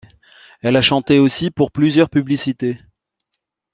[0.63, 2.79] Elle a chanté aussi pour plusieurs publicités.